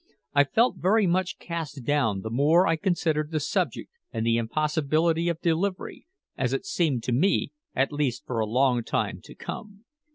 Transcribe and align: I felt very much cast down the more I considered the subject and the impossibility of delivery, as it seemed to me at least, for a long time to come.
I 0.33 0.45
felt 0.45 0.77
very 0.79 1.05
much 1.05 1.37
cast 1.37 1.85
down 1.85 2.21
the 2.21 2.31
more 2.31 2.65
I 2.65 2.75
considered 2.75 3.29
the 3.29 3.39
subject 3.39 3.91
and 4.11 4.25
the 4.25 4.37
impossibility 4.37 5.29
of 5.29 5.39
delivery, 5.41 6.07
as 6.35 6.53
it 6.53 6.65
seemed 6.65 7.03
to 7.03 7.11
me 7.11 7.51
at 7.75 7.93
least, 7.93 8.25
for 8.25 8.39
a 8.39 8.47
long 8.49 8.83
time 8.83 9.21
to 9.25 9.35
come. 9.35 9.85